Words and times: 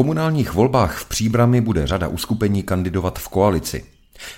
Komunálních 0.00 0.52
volbách 0.52 0.98
v 0.98 1.08
Příbrami 1.08 1.60
bude 1.60 1.86
řada 1.86 2.08
uskupení 2.08 2.62
kandidovat 2.62 3.18
v 3.18 3.28
koalici. 3.28 3.84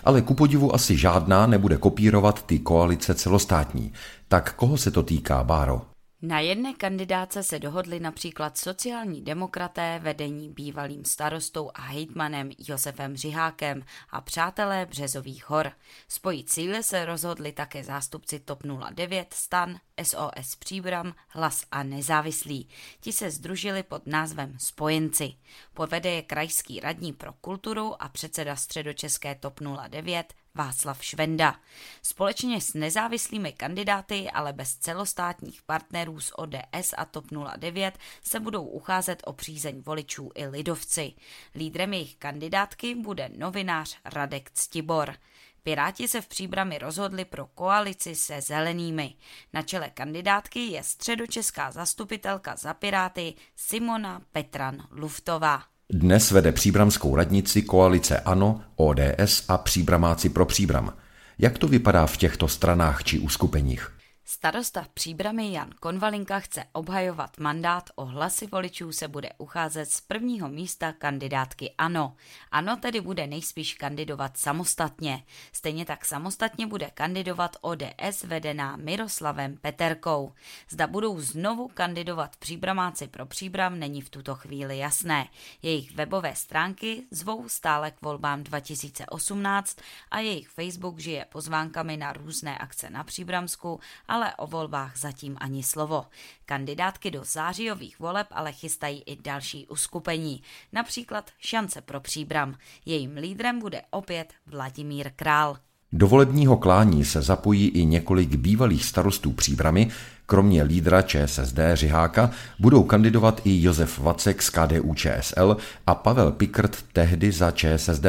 Ale 0.05 0.23
ku 0.23 0.35
podivu 0.35 0.75
asi 0.75 0.97
žádná 0.97 1.47
nebude 1.47 1.77
kopírovat 1.77 2.47
ty 2.47 2.59
koalice 2.59 3.15
celostátní. 3.15 3.93
Tak 4.29 4.55
koho 4.55 4.77
se 4.77 4.91
to 4.91 5.02
týká, 5.02 5.45
Báro? 5.45 5.91
Na 6.25 6.41
jedné 6.41 6.75
kandidáce 6.75 7.43
se 7.43 7.59
dohodli 7.59 8.01
například 8.01 8.59
sociální 8.59 9.23
demokraté 9.23 10.01
vedení 10.03 10.49
bývalým 10.49 11.05
starostou 11.05 11.71
a 11.75 11.80
hejtmanem 11.80 12.51
Josefem 12.59 13.17
Řihákem 13.17 13.85
a 14.11 14.21
přátelé 14.21 14.87
Březových 14.87 15.51
hor. 15.51 15.73
Spojit 16.09 16.51
síly 16.51 16.83
se 16.83 17.05
rozhodli 17.05 17.53
také 17.53 17.85
zástupci 17.85 18.41
TOP 18.41 18.63
09, 18.91 19.35
STAN, 19.35 19.77
SOS 20.03 20.57
Příbram, 20.59 21.15
Hlas 21.29 21.65
a 21.71 21.83
Nezávislí. 21.83 22.69
Ti 23.01 23.13
se 23.13 23.30
združili 23.30 23.83
pod 23.83 24.07
názvem 24.07 24.55
Spojenci. 24.59 25.35
Povede 25.75 26.11
je 26.11 26.23
krajský 26.23 26.80
radní 26.80 27.13
pro 27.13 27.33
kulturu 27.33 28.02
a 28.02 28.09
předseda 28.09 28.57
středočeské 28.57 29.35
TOP 29.35 29.61
09 29.89 30.35
Václav 30.55 31.05
Švenda. 31.05 31.61
Společně 32.03 32.61
s 32.61 32.75
nezávislými 32.75 33.53
kandidáty, 33.53 34.31
ale 34.31 34.53
bez 34.53 34.77
celostátních 34.77 35.63
partnerů 35.63 36.21
z 36.21 36.33
ODS 36.37 36.95
a 36.97 37.05
TOP 37.05 37.25
09 37.57 37.99
se 38.23 38.41
budou 38.41 38.65
ucházet 38.65 39.23
o 39.27 39.33
přízeň 39.33 39.83
voličů 39.87 40.30
i 40.35 40.47
lidovci. 40.47 41.13
Lídrem 41.55 41.93
jejich 41.93 42.17
kandidátky 42.17 42.95
bude 42.95 43.30
novinář 43.37 43.99
Radek 44.05 44.51
Ctibor. 44.51 45.15
Piráti 45.63 46.09
se 46.09 46.21
v 46.21 46.29
příbrami 46.29 46.79
rozhodli 46.79 47.25
pro 47.25 47.47
koalici 47.47 48.15
se 48.15 48.41
zelenými. 48.41 49.15
Na 49.53 49.63
čele 49.63 49.91
kandidátky 49.91 50.61
je 50.61 50.83
středočeská 50.83 51.71
zastupitelka 51.71 52.57
za 52.57 52.75
Piráty 52.75 53.35
Simona 53.57 54.23
Petran 54.33 54.89
Luftová. 54.91 55.71
Dnes 55.91 56.30
vede 56.30 56.52
příbramskou 56.52 57.16
radnici 57.16 57.63
koalice 57.63 58.21
ANO, 58.21 58.61
ODS 58.77 59.45
a 59.49 59.59
příbramáci 59.59 60.29
pro 60.29 60.47
příbram. 60.47 60.93
Jak 61.39 61.59
to 61.59 61.69
vypadá 61.69 62.07
v 62.07 62.16
těchto 62.16 62.49
stranách 62.49 63.05
či 63.05 63.19
uskupeních? 63.19 64.02
Starosta 64.33 64.87
příbramy 64.94 65.53
Jan 65.53 65.71
Konvalinka 65.81 66.41
chce 66.41 66.65
obhajovat 66.72 67.38
mandát, 67.38 67.91
o 67.94 68.05
hlasy 68.05 68.47
voličů 68.47 68.93
se 68.93 69.09
bude 69.09 69.31
ucházet 69.39 69.91
z 69.91 70.00
prvního 70.00 70.49
místa 70.49 70.93
kandidátky 70.93 71.75
ANO. 71.78 72.16
ANO 72.50 72.77
tedy 72.77 73.00
bude 73.00 73.27
nejspíš 73.27 73.75
kandidovat 73.75 74.37
samostatně. 74.37 75.22
Stejně 75.53 75.84
tak 75.84 76.05
samostatně 76.05 76.66
bude 76.66 76.91
kandidovat 76.94 77.56
ODS 77.61 78.22
vedená 78.25 78.77
Miroslavem 78.77 79.56
Peterkou. 79.56 80.33
Zda 80.69 80.87
budou 80.87 81.21
znovu 81.21 81.69
kandidovat 81.69 82.37
příbramáci 82.37 83.09
pro 83.09 83.27
příbram 83.27 83.78
není 83.78 84.00
v 84.00 84.11
tuto 84.11 84.34
chvíli 84.34 84.78
jasné. 84.78 85.28
Jejich 85.62 85.97
webové 85.97 86.34
stránky 86.34 87.03
zvou 87.11 87.49
stále 87.49 87.91
k 87.91 88.03
volbám 88.03 88.43
2018 88.43 89.77
a 90.11 90.19
jejich 90.19 90.49
Facebook 90.49 90.99
žije 90.99 91.25
pozvánkami 91.25 91.97
na 91.97 92.12
různé 92.12 92.59
akce 92.59 92.91
na 92.91 93.05
Příbramsku, 93.05 93.81
ale 94.09 94.22
o 94.37 94.47
volbách 94.47 94.99
zatím 94.99 95.37
ani 95.41 95.62
slovo. 95.62 96.05
Kandidátky 96.44 97.10
do 97.10 97.25
zářijových 97.25 98.00
voleb 98.00 98.27
ale 98.31 98.53
chystají 98.53 99.03
i 99.06 99.16
další 99.22 99.66
uskupení, 99.66 100.43
například 100.72 101.31
Šance 101.38 101.81
pro 101.81 102.00
příbram. 102.00 102.55
Jejím 102.87 103.16
lídrem 103.16 103.59
bude 103.59 103.82
opět 103.91 104.32
Vladimír 104.47 105.11
Král. 105.16 105.56
Do 105.93 106.06
volebního 106.06 106.56
klání 106.56 107.05
se 107.05 107.22
zapojí 107.22 107.69
i 107.69 107.84
několik 107.84 108.37
bývalých 108.37 108.84
starostů 108.84 109.32
příbramy, 109.32 109.91
kromě 110.27 110.62
lídra 110.62 111.03
ČSSD 111.03 111.59
Řiháka 111.75 112.31
budou 112.59 112.82
kandidovat 112.82 113.41
i 113.44 113.62
Josef 113.62 113.99
Vacek 113.99 114.43
z 114.43 114.50
KDU 114.50 114.94
ČSL 114.94 115.56
a 115.87 115.94
Pavel 115.94 116.32
Pikrt 116.32 116.84
tehdy 116.93 117.32
za 117.32 117.50
ČSSD. 117.50 118.06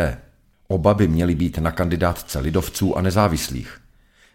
Oba 0.68 0.94
by 0.94 1.08
měli 1.08 1.36
být 1.36 1.58
na 1.58 1.72
kandidátce 1.72 2.40
lidovců 2.40 2.98
a 2.98 3.02
nezávislých. 3.02 3.83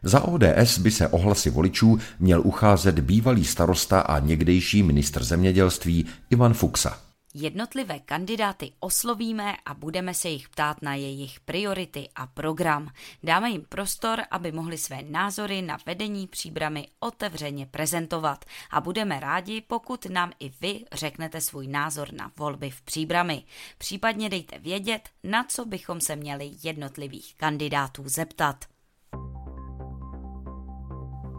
Za 0.03 0.21
ODS 0.21 0.79
by 0.79 0.91
se 0.91 1.09
ohlasy 1.09 1.51
voličů 1.51 1.99
měl 2.19 2.41
ucházet 2.45 2.99
bývalý 2.99 3.45
starosta 3.45 4.01
a 4.01 4.19
někdejší 4.19 4.83
ministr 4.83 5.25
zemědělství 5.25 6.07
Ivan 6.31 6.55
Fuxa. 6.55 7.09
Jednotlivé 7.35 7.99
kandidáty 7.99 8.73
oslovíme 8.81 9.57
a 9.67 9.75
budeme 9.75 10.15
se 10.15 10.29
jich 10.29 10.49
ptát 10.49 10.83
na 10.83 10.95
jejich 10.95 11.41
priority 11.41 12.09
a 12.15 12.27
program. 12.27 12.91
Dáme 13.23 13.51
jim 13.51 13.65
prostor, 13.69 14.23
aby 14.31 14.53
mohli 14.53 14.79
své 14.79 15.03
názory 15.03 15.63
na 15.63 15.79
vedení 15.87 16.27
příbramy 16.27 16.89
otevřeně 17.01 17.67
prezentovat 17.67 18.45
a 18.71 18.81
budeme 18.81 19.21
rádi, 19.21 19.61
pokud 19.61 20.07
nám 20.07 20.33
i 20.41 20.53
vy 20.61 20.85
řeknete 20.93 21.41
svůj 21.41 21.67
názor 21.67 22.13
na 22.13 22.33
volby 22.37 22.71
v 22.71 22.83
příbrami. 22.83 23.43
Případně 23.79 24.29
dejte 24.29 24.59
vědět, 24.59 25.09
na 25.25 25.45
co 25.45 25.65
bychom 25.65 26.01
se 26.01 26.17
měli 26.17 26.51
jednotlivých 26.63 27.35
kandidátů 27.37 28.03
zeptat. 28.07 28.65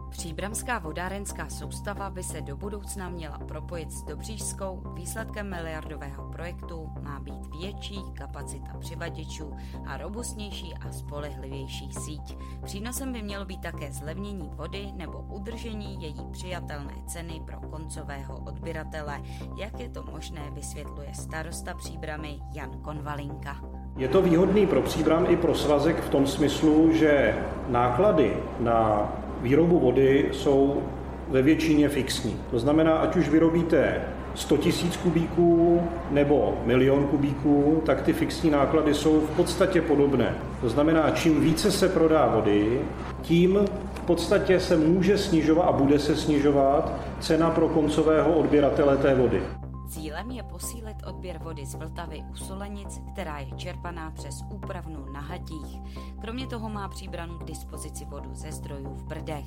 Příbramská 0.09 0.79
vodárenská 0.79 1.49
soustava 1.49 2.09
by 2.09 2.23
se 2.23 2.41
do 2.41 2.57
budoucna 2.57 3.09
měla 3.09 3.37
propojit 3.37 3.91
s 3.91 4.03
Dobřížskou. 4.03 4.93
Výsledkem 4.93 5.49
miliardového 5.49 6.31
projektu 6.31 6.89
má 7.01 7.19
být 7.19 7.55
větší 7.59 7.99
kapacita 8.13 8.77
přivaděčů 8.79 9.53
a 9.85 9.97
robustnější 9.97 10.73
a 10.73 10.91
spolehlivější 10.91 11.93
síť. 11.93 12.37
Přínosem 12.63 13.13
by 13.13 13.21
mělo 13.21 13.45
být 13.45 13.61
také 13.61 13.91
zlevnění 13.91 14.49
vody 14.53 14.91
nebo 14.95 15.19
udržení 15.19 16.01
její 16.01 16.27
přijatelné 16.31 16.93
ceny 17.07 17.41
pro 17.45 17.59
koncového 17.59 18.37
odběratele, 18.37 19.21
jak 19.55 19.79
je 19.79 19.89
to 19.89 20.03
možné, 20.03 20.41
vysvětluje 20.51 21.13
starosta 21.13 21.73
Příbramy 21.73 22.39
Jan 22.53 22.81
Konvalinka. 22.81 23.57
Je 23.97 24.07
to 24.07 24.21
výhodný 24.21 24.67
pro 24.67 24.81
Příbram 24.81 25.25
i 25.29 25.37
pro 25.37 25.55
svazek 25.55 26.03
v 26.03 26.09
tom 26.09 26.27
smyslu, 26.27 26.93
že 26.93 27.37
náklady 27.67 28.37
na 28.59 29.09
výrobu 29.41 29.79
vody 29.79 30.29
jsou 30.31 30.81
ve 31.29 31.41
většině 31.41 31.89
fixní. 31.89 32.35
To 32.51 32.59
znamená, 32.59 32.93
ať 32.93 33.15
už 33.15 33.29
vyrobíte 33.29 34.01
100 34.35 34.55
000 34.55 34.67
kubíků 35.03 35.81
nebo 36.11 36.57
milion 36.65 37.07
kubíků, 37.07 37.81
tak 37.85 38.01
ty 38.01 38.13
fixní 38.13 38.49
náklady 38.49 38.93
jsou 38.93 39.19
v 39.19 39.29
podstatě 39.29 39.81
podobné. 39.81 40.35
To 40.61 40.69
znamená, 40.69 41.09
čím 41.09 41.41
více 41.41 41.71
se 41.71 41.89
prodá 41.89 42.31
vody, 42.35 42.81
tím 43.21 43.59
v 43.93 44.01
podstatě 44.01 44.59
se 44.59 44.77
může 44.77 45.17
snižovat 45.17 45.63
a 45.67 45.71
bude 45.71 45.99
se 45.99 46.15
snižovat 46.15 46.93
cena 47.19 47.49
pro 47.49 47.67
koncového 47.67 48.33
odběratele 48.33 48.97
té 48.97 49.15
vody. 49.15 49.41
Cílem 49.89 50.31
je 50.31 50.43
posílit 50.43 51.03
odběr 51.05 51.43
vody 51.43 51.65
z 51.65 51.75
Vltavy 51.75 52.23
u 52.31 52.35
Solenic, 52.35 53.01
která 53.11 53.39
je 53.39 53.51
čerpaná 53.51 54.11
přes 54.11 54.43
úpravnu 54.49 55.05
na 55.13 55.19
Hatích. 55.19 55.81
Kromě 56.21 56.47
toho 56.47 56.69
má 56.69 56.87
příbranu 56.87 57.39
k 57.39 57.43
dispozici 57.43 58.05
vodu 58.05 58.29
ze 58.33 58.51
zdrojů 58.51 58.93
v 58.93 59.03
Brdech. 59.03 59.45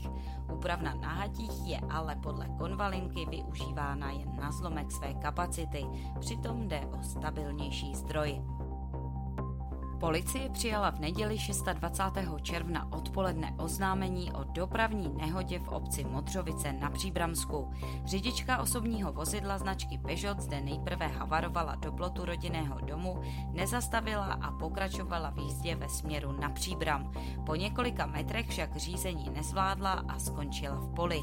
Úpravna 0.53 0.95
na 0.95 1.09
Hatích 1.09 1.67
je 1.67 1.81
ale 1.91 2.17
podle 2.17 2.49
konvalinky 2.59 3.27
využívána 3.31 4.11
jen 4.11 4.37
na 4.37 4.53
zlomek 4.53 4.93
své 4.93 5.15
kapacity, 5.15 5.87
přitom 6.21 6.69
jde 6.69 6.81
o 6.81 7.03
stabilnější 7.03 7.95
zdroj. 7.95 8.43
Policie 10.03 10.49
přijala 10.49 10.91
v 10.91 10.99
neděli 10.99 11.37
26. 11.75 12.43
června 12.43 12.93
odpoledne 12.93 13.55
oznámení 13.59 14.33
o 14.33 14.45
dopravní 14.45 15.13
nehodě 15.17 15.59
v 15.59 15.69
obci 15.69 16.05
Modřovice 16.05 16.73
na 16.73 16.91
Příbramsku. 16.91 17.71
Řidička 18.05 18.59
osobního 18.59 19.13
vozidla 19.13 19.59
značky 19.59 19.99
Peugeot 19.99 20.41
zde 20.41 20.61
nejprve 20.61 21.07
havarovala 21.07 21.75
do 21.75 21.93
plotu 21.93 22.25
rodinného 22.25 22.81
domu, 22.81 23.21
nezastavila 23.53 24.27
a 24.27 24.51
pokračovala 24.51 25.31
v 25.31 25.39
jízdě 25.39 25.77
ve 25.77 25.89
směru 25.89 26.33
na 26.33 26.51
Příbram. 26.51 27.13
Po 27.47 27.55
několika 27.55 28.07
metrech 28.07 28.49
však 28.49 28.77
řízení 28.77 29.31
nezvládla 29.31 29.93
a 30.09 30.19
skončila 30.19 30.77
v 30.77 30.95
poli. 30.95 31.21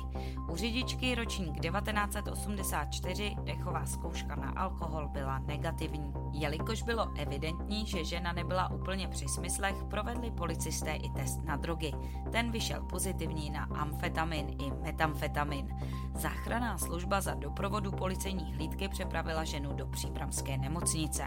U 0.51 0.55
řidičky 0.55 1.15
ročník 1.15 1.59
1984 1.59 3.35
dechová 3.43 3.85
zkouška 3.85 4.35
na 4.35 4.49
alkohol 4.49 5.07
byla 5.07 5.39
negativní. 5.39 6.13
Jelikož 6.31 6.83
bylo 6.83 7.07
evidentní, 7.15 7.85
že 7.85 8.03
žena 8.03 8.31
nebyla 8.31 8.71
úplně 8.71 9.07
při 9.07 9.27
smyslech, 9.27 9.75
provedli 9.89 10.31
policisté 10.31 10.91
i 10.91 11.09
test 11.09 11.43
na 11.43 11.55
drogy. 11.55 11.93
Ten 12.31 12.51
vyšel 12.51 12.83
pozitivní 12.83 13.49
na 13.49 13.63
amfetamin 13.63 14.47
i 14.49 14.71
metamfetamin. 14.71 15.67
Záchranná 16.15 16.77
služba 16.77 17.21
za 17.21 17.33
doprovodu 17.33 17.91
policejní 17.91 18.53
hlídky 18.53 18.87
přepravila 18.87 19.43
ženu 19.43 19.73
do 19.73 19.87
příbramské 19.87 20.57
nemocnice. 20.57 21.23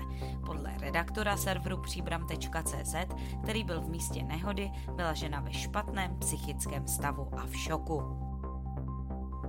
Podle 0.46 0.78
redaktora 0.78 1.37
serveru 1.37 1.82
příbram.cz, 1.82 2.94
který 3.43 3.64
byl 3.64 3.81
v 3.81 3.88
místě 3.88 4.22
nehody, 4.22 4.70
byla 4.96 5.12
žena 5.12 5.40
ve 5.40 5.52
špatném 5.52 6.19
psychickém 6.19 6.88
stavu 6.88 7.28
a 7.38 7.46
v 7.46 7.56
šoku. 7.56 8.21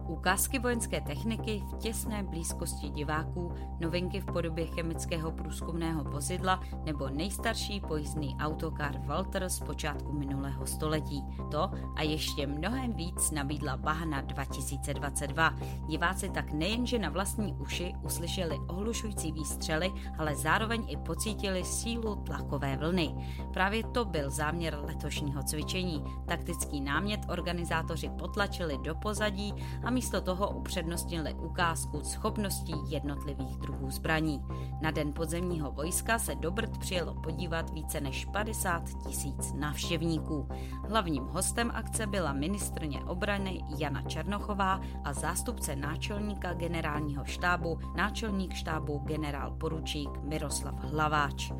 Ukázky 0.07 0.59
vojenské 0.59 1.01
techniky 1.01 1.63
v 1.65 1.77
těsné 1.77 2.23
blízkosti 2.23 2.89
diváků, 2.89 3.51
novinky 3.79 4.21
v 4.21 4.25
podobě 4.25 4.65
chemického 4.65 5.31
průzkumného 5.31 6.03
vozidla 6.03 6.63
nebo 6.85 7.09
nejstarší 7.09 7.81
pojízdný 7.81 8.37
autokar 8.39 8.97
Walter 9.05 9.49
z 9.49 9.59
počátku 9.59 10.11
minulého 10.11 10.65
století. 10.65 11.23
To 11.51 11.71
a 11.95 12.01
ještě 12.01 12.47
mnohem 12.47 12.93
víc 12.93 13.31
nabídla 13.31 13.77
Bahna 13.77 14.21
2022. 14.21 15.53
Diváci 15.87 16.29
tak 16.29 16.51
nejenže 16.51 16.99
na 16.99 17.09
vlastní 17.09 17.53
uši 17.53 17.93
uslyšeli 18.03 18.59
ohlušující 18.67 19.31
výstřely, 19.31 19.91
ale 20.17 20.35
zároveň 20.35 20.85
i 20.89 20.97
pocítili 20.97 21.63
sílu 21.63 22.15
tlakové 22.15 22.77
vlny. 22.77 23.15
Právě 23.53 23.83
to 23.83 24.05
byl 24.05 24.29
záměr 24.29 24.79
letošního 24.83 25.43
cvičení. 25.43 26.03
Taktický 26.27 26.81
námět 26.81 27.19
organizátoři 27.29 28.09
potlačili 28.09 28.77
do 28.77 28.95
pozadí 28.95 29.53
a 29.83 29.92
místo 29.93 30.21
toho 30.21 30.49
upřednostnili 30.49 31.33
ukázku 31.33 32.01
schopností 32.03 32.73
jednotlivých 32.87 33.57
druhů 33.57 33.91
zbraní. 33.91 34.41
Na 34.81 34.91
den 34.91 35.13
podzemního 35.13 35.71
vojska 35.71 36.19
se 36.19 36.35
do 36.35 36.51
Brd 36.51 36.77
přijelo 36.77 37.13
podívat 37.13 37.69
více 37.69 38.01
než 38.01 38.25
50 38.25 38.83
tisíc 39.07 39.53
návštěvníků. 39.53 40.47
Hlavním 40.89 41.23
hostem 41.23 41.71
akce 41.73 42.07
byla 42.07 42.33
ministrně 42.33 43.03
obrany 43.03 43.61
Jana 43.77 44.01
Černochová 44.01 44.79
a 45.03 45.13
zástupce 45.13 45.75
náčelníka 45.75 46.53
generálního 46.53 47.25
štábu, 47.25 47.79
náčelník 47.95 48.53
štábu 48.53 48.97
generál 48.97 49.51
poručík 49.51 50.09
Miroslav 50.23 50.75
Hlaváč. 50.77 51.51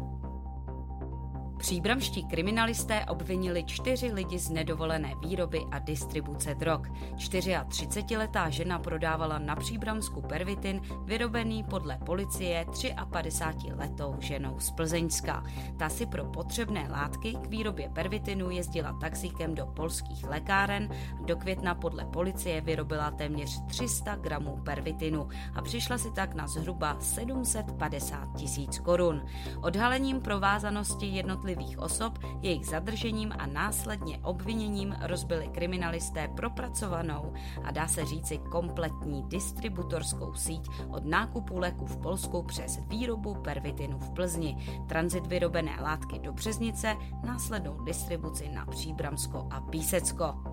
Příbramští 1.63 2.24
kriminalisté 2.24 3.06
obvinili 3.06 3.63
čtyři 3.63 4.13
lidi 4.13 4.39
z 4.39 4.50
nedovolené 4.50 5.13
výroby 5.21 5.62
a 5.71 5.80
distribuce 5.80 6.56
drog. 6.56 6.81
34-letá 7.15 8.50
žena 8.50 8.80
prodávala 8.80 9.39
na 9.39 9.56
Příbramsku 9.56 10.21
pervitin 10.21 10.81
vyrobený 11.06 11.63
podle 11.63 11.98
policie 11.98 12.65
53-letou 12.65 14.15
ženou 14.19 14.60
z 14.60 14.71
Plzeňska. 14.71 15.44
Ta 15.77 15.89
si 15.89 16.06
pro 16.06 16.25
potřebné 16.25 16.88
látky 16.92 17.33
k 17.33 17.48
výrobě 17.48 17.89
pervitinu 17.89 18.50
jezdila 18.50 18.98
taxíkem 19.01 19.56
do 19.56 19.65
polských 19.65 20.24
lékáren. 20.24 20.89
Do 21.25 21.36
května 21.36 21.75
podle 21.75 22.06
policie 22.06 22.62
vyrobila 22.62 23.12
téměř 23.12 23.62
300 23.68 24.15
gramů 24.15 24.62
pervitinu 24.63 25.27
a 25.56 25.62
přišla 25.62 25.98
si 25.98 26.12
tak 26.12 26.33
na 26.33 26.48
zhruba 26.48 26.98
750 27.00 28.36
tisíc 28.36 28.80
korun. 28.80 29.25
Odhalením 29.62 30.21
provázanosti 30.21 31.06
jednotlivých 31.06 31.53
jednotlivých 31.54 31.80
osob, 31.80 32.20
jejich 32.42 32.66
zadržením 32.66 33.34
a 33.38 33.46
následně 33.46 34.20
obviněním 34.24 34.96
rozbili 35.02 35.48
kriminalisté 35.48 36.28
propracovanou 36.28 37.34
a 37.64 37.72
dá 37.72 37.88
se 37.88 38.06
říci 38.06 38.38
kompletní 38.38 39.24
distributorskou 39.24 40.34
síť 40.34 40.68
od 40.90 41.06
nákupu 41.06 41.60
léku 41.60 41.86
v 41.86 41.98
Polsku 41.98 42.44
přes 42.44 42.80
výrobu 42.88 43.36
pervitinu 43.36 44.00
v 44.00 44.12
Plzni, 44.12 44.58
tranzit 44.88 45.28
vyrobené 45.28 45.78
látky 45.82 46.20
do 46.20 46.34
Březnice, 46.34 46.96
následnou 47.24 47.84
distribuci 47.84 48.50
na 48.50 48.66
Příbramsko 48.66 49.48
a 49.52 49.62
Písecko. 49.62 50.53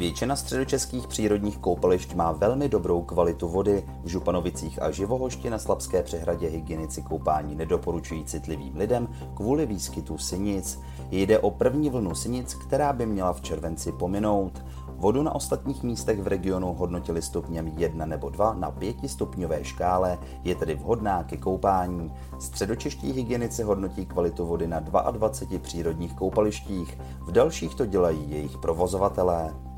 Většina 0.00 0.36
středočeských 0.36 1.06
přírodních 1.06 1.58
koupališť 1.58 2.14
má 2.14 2.32
velmi 2.32 2.68
dobrou 2.68 3.02
kvalitu 3.02 3.48
vody. 3.48 3.84
V 4.02 4.08
Županovicích 4.08 4.82
a 4.82 4.90
Živohošti 4.90 5.50
na 5.50 5.58
Slabské 5.58 6.02
přehradě 6.02 6.48
hygienici 6.48 7.02
koupání 7.02 7.54
nedoporučují 7.54 8.24
citlivým 8.24 8.76
lidem 8.76 9.08
kvůli 9.34 9.66
výskytu 9.66 10.18
sinic. 10.18 10.80
Jde 11.10 11.38
o 11.38 11.50
první 11.50 11.90
vlnu 11.90 12.14
sinic, 12.14 12.54
která 12.54 12.92
by 12.92 13.06
měla 13.06 13.32
v 13.32 13.40
červenci 13.40 13.92
pominout. 13.92 14.64
Vodu 14.96 15.22
na 15.22 15.34
ostatních 15.34 15.82
místech 15.82 16.20
v 16.20 16.26
regionu 16.26 16.74
hodnotili 16.74 17.22
stupněm 17.22 17.68
1 17.68 18.06
nebo 18.06 18.30
2 18.30 18.54
na 18.54 18.70
5 18.70 18.96
stupňové 19.06 19.64
škále, 19.64 20.18
je 20.44 20.54
tedy 20.54 20.74
vhodná 20.74 21.22
ke 21.22 21.36
koupání. 21.36 22.12
Středočeští 22.38 23.12
hygienici 23.12 23.62
hodnotí 23.62 24.06
kvalitu 24.06 24.46
vody 24.46 24.66
na 24.66 24.80
22 24.80 25.58
přírodních 25.58 26.14
koupalištích, 26.14 26.98
v 27.20 27.32
dalších 27.32 27.74
to 27.74 27.86
dělají 27.86 28.30
jejich 28.30 28.58
provozovatelé. 28.58 29.69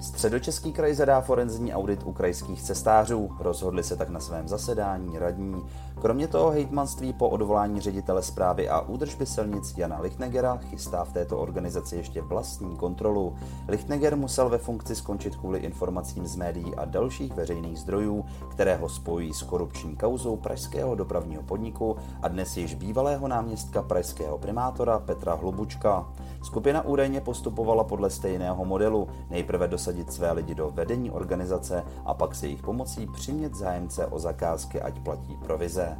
Středočeský 0.00 0.72
kraj 0.72 0.94
zadá 0.94 1.20
forenzní 1.20 1.74
audit 1.74 2.02
u 2.04 2.12
krajských 2.12 2.62
cestářů. 2.62 3.30
Rozhodli 3.40 3.82
se 3.82 3.96
tak 3.96 4.08
na 4.08 4.20
svém 4.20 4.48
zasedání 4.48 5.18
radní. 5.18 5.64
Kromě 6.00 6.28
toho 6.28 6.50
hejtmanství 6.50 7.12
po 7.12 7.28
odvolání 7.28 7.80
ředitele 7.80 8.22
zprávy 8.22 8.68
a 8.68 8.80
údržby 8.80 9.26
silnic 9.26 9.78
Jana 9.78 10.00
Lichtnegera 10.00 10.56
chystá 10.56 11.04
v 11.04 11.12
této 11.12 11.38
organizaci 11.38 11.96
ještě 11.96 12.22
vlastní 12.22 12.76
kontrolu. 12.76 13.36
Lichtneger 13.68 14.16
musel 14.16 14.48
ve 14.48 14.58
funkci 14.58 14.96
skončit 14.96 15.36
kvůli 15.36 15.58
informacím 15.58 16.26
z 16.26 16.36
médií 16.36 16.74
a 16.74 16.84
dalších 16.84 17.34
veřejných 17.34 17.78
zdrojů, 17.78 18.24
které 18.50 18.76
ho 18.76 18.88
spojí 18.88 19.34
s 19.34 19.42
korupční 19.42 19.96
kauzou 19.96 20.36
pražského 20.36 20.94
dopravního 20.94 21.42
podniku 21.42 21.96
a 22.22 22.28
dnes 22.28 22.56
již 22.56 22.74
bývalého 22.74 23.28
náměstka 23.28 23.82
pražského 23.82 24.38
primátora 24.38 24.98
Petra 24.98 25.34
Hlubučka. 25.34 26.08
Skupina 26.42 26.84
údajně 26.84 27.20
postupovala 27.20 27.84
podle 27.84 28.10
stejného 28.10 28.64
modelu. 28.64 29.08
Nejprve 29.30 29.68
dosáhla 29.68 29.87
dosadit 29.88 30.12
své 30.12 30.32
lidi 30.32 30.54
do 30.54 30.70
vedení 30.70 31.10
organizace 31.10 31.84
a 32.04 32.14
pak 32.14 32.34
se 32.34 32.46
jejich 32.46 32.62
pomocí 32.62 33.06
přimět 33.06 33.54
zájemce 33.54 34.06
o 34.06 34.18
zakázky, 34.18 34.80
ať 34.80 35.00
platí 35.00 35.36
provize. 35.36 35.96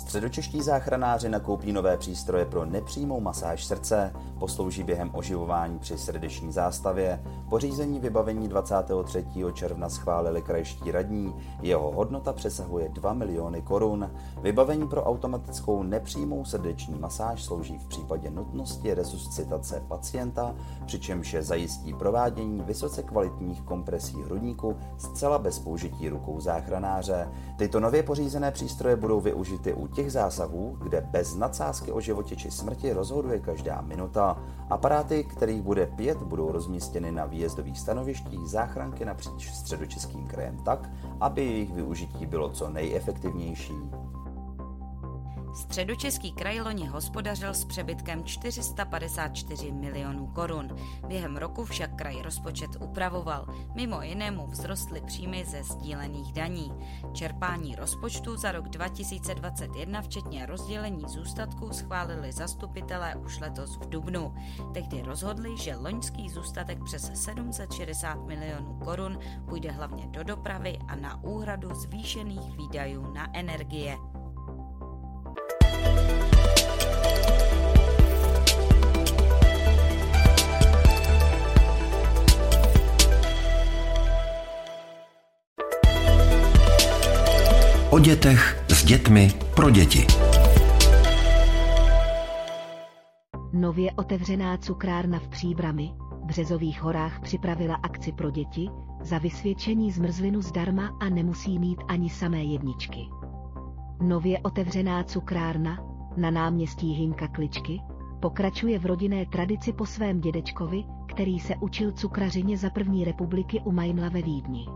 Středočeští 0.00 0.62
záchranáři 0.62 1.28
nakoupí 1.28 1.72
nové 1.72 1.96
přístroje 1.96 2.44
pro 2.44 2.64
nepřímou 2.64 3.20
masáž 3.20 3.64
srdce, 3.64 4.12
poslouží 4.38 4.82
během 4.82 5.10
oživování 5.14 5.78
při 5.78 5.98
srdeční 5.98 6.52
zástavě. 6.52 7.22
Pořízení 7.48 8.00
vybavení 8.00 8.48
23. 8.48 9.26
června 9.52 9.88
schválili 9.88 10.42
krajští 10.42 10.90
radní, 10.90 11.34
jeho 11.62 11.90
hodnota 11.92 12.32
přesahuje 12.32 12.88
2 12.88 13.12
miliony 13.12 13.62
korun. 13.62 14.10
Vybavení 14.42 14.88
pro 14.88 15.04
automatickou 15.04 15.82
nepřímou 15.82 16.44
srdeční 16.44 16.98
masáž 16.98 17.42
slouží 17.42 17.78
v 17.78 17.86
případě 17.86 18.30
nutnosti 18.30 18.94
resuscitace 18.94 19.82
pacienta, 19.88 20.54
přičemž 20.86 21.32
je 21.32 21.42
zajistí 21.42 21.94
provádění 21.94 22.62
vysoce 22.62 23.02
kvalitních 23.02 23.62
kompresí 23.62 24.22
hrudníku 24.22 24.76
zcela 24.98 25.38
bez 25.38 25.58
použití 25.58 26.08
rukou 26.08 26.40
záchranáře. 26.40 27.28
Tyto 27.56 27.80
nově 27.80 28.02
pořízené 28.02 28.50
přístroje 28.50 28.96
budou 28.96 29.20
využity 29.20 29.74
u 29.74 29.89
těch 29.90 30.12
zásahů, 30.12 30.76
kde 30.82 31.00
bez 31.00 31.34
nadsázky 31.34 31.92
o 31.92 32.00
životě 32.00 32.36
či 32.36 32.50
smrti 32.50 32.92
rozhoduje 32.92 33.38
každá 33.38 33.80
minuta. 33.80 34.38
Aparáty, 34.70 35.24
kterých 35.24 35.62
bude 35.62 35.86
pět, 35.86 36.22
budou 36.22 36.52
rozmístěny 36.52 37.12
na 37.12 37.26
výjezdových 37.26 37.78
stanovištích 37.78 38.48
záchranky 38.48 39.04
napříč 39.04 39.50
středočeským 39.52 40.26
krajem 40.26 40.56
tak, 40.64 40.90
aby 41.20 41.44
jejich 41.44 41.72
využití 41.72 42.26
bylo 42.26 42.48
co 42.48 42.68
nejefektivnější. 42.68 43.74
Středočeský 45.54 46.32
kraj 46.32 46.60
loni 46.60 46.86
hospodařil 46.86 47.54
s 47.54 47.64
přebytkem 47.64 48.24
454 48.24 49.72
milionů 49.72 50.26
korun. 50.26 50.76
Během 51.06 51.36
roku 51.36 51.64
však 51.64 51.96
kraj 51.96 52.22
rozpočet 52.22 52.70
upravoval. 52.80 53.46
Mimo 53.74 54.02
jinému 54.02 54.46
vzrostly 54.46 55.00
příjmy 55.00 55.44
ze 55.44 55.62
sdílených 55.62 56.32
daní. 56.32 56.72
Čerpání 57.12 57.76
rozpočtu 57.76 58.36
za 58.36 58.52
rok 58.52 58.68
2021 58.68 60.02
včetně 60.02 60.46
rozdělení 60.46 61.04
zůstatků 61.08 61.72
schválili 61.72 62.32
zastupitelé 62.32 63.14
už 63.16 63.40
letos 63.40 63.76
v 63.76 63.88
Dubnu. 63.88 64.34
Tehdy 64.74 65.02
rozhodli, 65.02 65.58
že 65.58 65.76
loňský 65.76 66.30
zůstatek 66.30 66.84
přes 66.84 67.10
760 67.14 68.26
milionů 68.26 68.78
korun 68.84 69.18
půjde 69.48 69.70
hlavně 69.70 70.06
do 70.06 70.24
dopravy 70.24 70.78
a 70.88 70.96
na 70.96 71.22
úhradu 71.24 71.74
zvýšených 71.74 72.56
výdajů 72.56 73.12
na 73.12 73.36
energie. 73.36 73.96
O 87.92 87.98
dětech 87.98 88.64
s 88.68 88.84
dětmi 88.84 89.32
pro 89.54 89.70
děti. 89.70 90.06
Nově 93.52 93.92
otevřená 93.92 94.56
cukrárna 94.56 95.18
v 95.18 95.28
Příbrami, 95.28 95.90
Březových 96.24 96.82
horách 96.82 97.20
připravila 97.20 97.74
akci 97.74 98.12
pro 98.12 98.30
děti 98.30 98.68
za 99.00 99.18
vysvědčení 99.18 99.92
zmrzlinu 99.92 100.42
zdarma 100.42 100.98
a 101.00 101.08
nemusí 101.08 101.58
mít 101.58 101.78
ani 101.88 102.10
samé 102.10 102.44
jedničky. 102.44 103.08
Nově 104.02 104.38
otevřená 104.38 105.04
cukrárna 105.04 105.78
na 106.16 106.30
náměstí 106.30 106.92
Hinka 106.92 107.28
Kličky 107.28 107.80
pokračuje 108.20 108.78
v 108.78 108.86
rodinné 108.86 109.26
tradici 109.26 109.72
po 109.72 109.86
svém 109.86 110.20
dědečkovi, 110.20 110.84
který 111.08 111.40
se 111.40 111.54
učil 111.60 111.92
cukrařině 111.92 112.56
za 112.56 112.70
první 112.70 113.04
republiky 113.04 113.60
u 113.64 113.72
Majmla 113.72 114.08
ve 114.08 114.22
Vídni. 114.22 114.66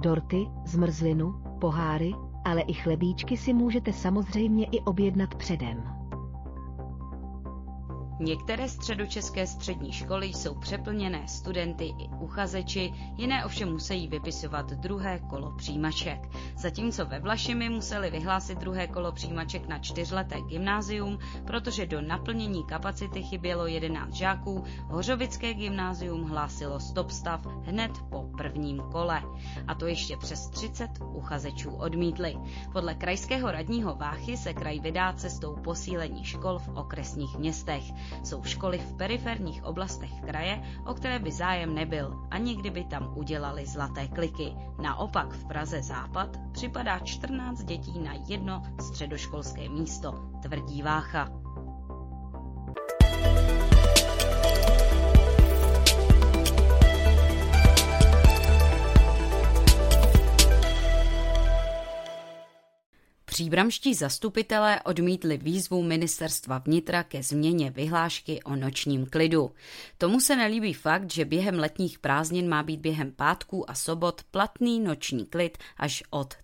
Dorty, 0.00 0.46
zmrzlinu, 0.64 1.43
poháry, 1.64 2.12
ale 2.44 2.60
i 2.60 2.72
chlebíčky 2.72 3.36
si 3.36 3.52
můžete 3.52 3.92
samozřejmě 3.92 4.64
i 4.64 4.80
objednat 4.80 5.34
předem. 5.34 5.93
Některé 8.18 8.68
středočeské 8.68 9.46
střední 9.46 9.92
školy 9.92 10.26
jsou 10.26 10.54
přeplněné 10.54 11.28
studenty 11.28 11.84
i 11.84 12.08
uchazeči, 12.20 12.92
jiné 13.16 13.44
ovšem 13.44 13.72
musí 13.72 14.08
vypisovat 14.08 14.70
druhé 14.70 15.18
kolo 15.18 15.52
přijímaček. 15.56 16.28
Zatímco 16.56 17.06
ve 17.06 17.20
Vlašimi 17.20 17.68
museli 17.68 18.10
vyhlásit 18.10 18.58
druhé 18.58 18.86
kolo 18.86 19.12
přijímaček 19.12 19.68
na 19.68 19.78
čtyřleté 19.78 20.40
gymnázium, 20.40 21.18
protože 21.46 21.86
do 21.86 22.00
naplnění 22.00 22.64
kapacity 22.64 23.22
chybělo 23.22 23.66
11 23.66 24.14
žáků, 24.14 24.64
Hořovické 24.88 25.54
gymnázium 25.54 26.24
hlásilo 26.24 26.80
stop 26.80 27.10
stav 27.10 27.46
hned 27.46 27.92
po 28.10 28.22
prvním 28.36 28.82
kole. 28.92 29.22
A 29.68 29.74
to 29.74 29.86
ještě 29.86 30.16
přes 30.16 30.48
30 30.48 30.90
uchazečů 31.12 31.70
odmítli. 31.70 32.36
Podle 32.72 32.94
krajského 32.94 33.50
radního 33.50 33.94
Váchy 33.94 34.36
se 34.36 34.54
kraj 34.54 34.80
vydá 34.80 35.12
cestou 35.12 35.56
posílení 35.56 36.24
škol 36.24 36.58
v 36.58 36.68
okresních 36.68 37.38
městech. 37.38 37.84
Jsou 38.24 38.42
školy 38.42 38.78
v 38.78 38.96
periferních 38.96 39.64
oblastech 39.64 40.10
kraje, 40.26 40.62
o 40.86 40.94
které 40.94 41.18
by 41.18 41.32
zájem 41.32 41.74
nebyl, 41.74 42.26
ani 42.30 42.56
kdyby 42.56 42.84
tam 42.84 43.12
udělali 43.16 43.66
zlaté 43.66 44.08
kliky. 44.08 44.54
Naopak 44.82 45.32
v 45.32 45.44
Praze 45.44 45.82
Západ 45.82 46.36
připadá 46.52 46.98
14 46.98 47.64
dětí 47.64 47.98
na 47.98 48.12
jedno 48.28 48.62
středoškolské 48.80 49.68
místo, 49.68 50.30
tvrdí 50.42 50.82
Vácha. 50.82 51.28
Příbramští 63.34 63.94
zastupitelé 63.94 64.80
odmítli 64.82 65.36
výzvu 65.38 65.82
ministerstva 65.82 66.58
vnitra 66.58 67.02
ke 67.02 67.22
změně 67.22 67.70
vyhlášky 67.70 68.42
o 68.42 68.56
nočním 68.56 69.06
klidu. 69.06 69.50
Tomu 69.98 70.20
se 70.20 70.36
nelíbí 70.36 70.72
fakt, 70.72 71.12
že 71.12 71.24
během 71.24 71.58
letních 71.58 71.98
prázdnin 71.98 72.48
má 72.48 72.62
být 72.62 72.80
během 72.80 73.12
pátků 73.12 73.70
a 73.70 73.74
sobot 73.74 74.22
platný 74.30 74.80
noční 74.80 75.26
klid 75.26 75.58
až 75.76 76.02
od 76.10 76.34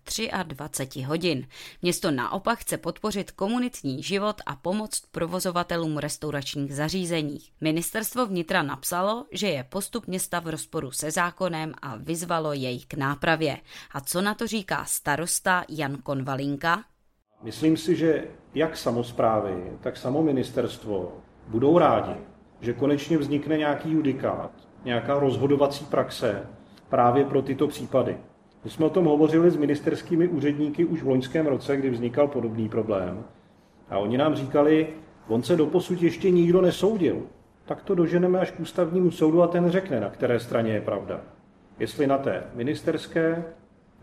23 0.42 1.02
hodin. 1.02 1.46
Město 1.82 2.10
naopak 2.10 2.58
chce 2.58 2.78
podpořit 2.78 3.30
komunitní 3.30 4.02
život 4.02 4.40
a 4.46 4.56
pomoct 4.56 5.02
provozovatelům 5.10 5.98
restauračních 5.98 6.74
zařízení. 6.74 7.38
Ministerstvo 7.60 8.26
vnitra 8.26 8.62
napsalo, 8.62 9.26
že 9.32 9.48
je 9.48 9.64
postup 9.64 10.06
města 10.06 10.40
v 10.40 10.48
rozporu 10.48 10.90
se 10.90 11.10
zákonem 11.10 11.72
a 11.82 11.96
vyzvalo 11.96 12.52
jej 12.52 12.80
k 12.80 12.94
nápravě. 12.94 13.58
A 13.90 14.00
co 14.00 14.22
na 14.22 14.34
to 14.34 14.46
říká 14.46 14.84
starosta 14.84 15.64
Jan 15.68 15.96
Konvalinka? 16.02 16.79
Myslím 17.42 17.76
si, 17.76 17.96
že 17.96 18.24
jak 18.54 18.76
samozprávy, 18.76 19.72
tak 19.80 19.96
samo 19.96 20.22
ministerstvo 20.22 21.12
budou 21.48 21.78
rádi, 21.78 22.14
že 22.60 22.72
konečně 22.72 23.18
vznikne 23.18 23.58
nějaký 23.58 23.92
judikát, 23.92 24.50
nějaká 24.84 25.18
rozhodovací 25.18 25.84
praxe 25.84 26.46
právě 26.88 27.24
pro 27.24 27.42
tyto 27.42 27.68
případy. 27.68 28.16
My 28.64 28.70
jsme 28.70 28.86
o 28.86 28.90
tom 28.90 29.04
hovořili 29.04 29.50
s 29.50 29.56
ministerskými 29.56 30.28
úředníky 30.28 30.84
už 30.84 31.02
v 31.02 31.08
loňském 31.08 31.46
roce, 31.46 31.76
kdy 31.76 31.90
vznikal 31.90 32.28
podobný 32.28 32.68
problém. 32.68 33.24
A 33.90 33.98
oni 33.98 34.18
nám 34.18 34.34
říkali, 34.34 34.86
on 35.28 35.42
se 35.42 35.56
doposud 35.56 36.02
ještě 36.02 36.30
nikdo 36.30 36.60
nesoudil. 36.60 37.22
Tak 37.64 37.82
to 37.82 37.94
doženeme 37.94 38.38
až 38.40 38.50
k 38.50 38.60
ústavnímu 38.60 39.10
soudu 39.10 39.42
a 39.42 39.46
ten 39.46 39.70
řekne, 39.70 40.00
na 40.00 40.10
které 40.10 40.40
straně 40.40 40.72
je 40.72 40.80
pravda. 40.80 41.20
Jestli 41.78 42.06
na 42.06 42.18
té 42.18 42.44
ministerské 42.54 43.44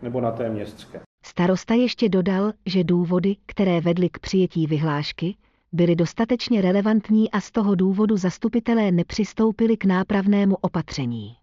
nebo 0.02 0.20
na 0.20 0.32
té 0.32 0.50
městské. 0.50 1.07
Starosta 1.38 1.74
ještě 1.74 2.08
dodal, 2.08 2.52
že 2.66 2.84
důvody, 2.84 3.36
které 3.46 3.80
vedly 3.80 4.08
k 4.08 4.18
přijetí 4.18 4.66
vyhlášky, 4.66 5.36
byly 5.72 5.96
dostatečně 5.96 6.60
relevantní 6.62 7.30
a 7.30 7.40
z 7.40 7.50
toho 7.50 7.74
důvodu 7.74 8.16
zastupitelé 8.16 8.92
nepřistoupili 8.92 9.76
k 9.76 9.84
nápravnému 9.84 10.56
opatření. 10.60 11.36